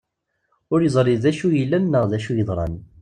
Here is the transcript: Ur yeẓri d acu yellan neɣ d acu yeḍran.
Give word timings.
Ur 0.73 0.79
yeẓri 0.81 1.15
d 1.21 1.25
acu 1.29 1.47
yellan 1.53 1.85
neɣ 1.91 2.03
d 2.11 2.13
acu 2.17 2.31
yeḍran. 2.37 2.75